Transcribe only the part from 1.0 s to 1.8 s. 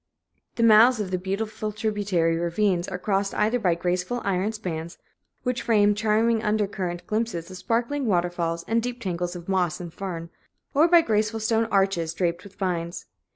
the beautiful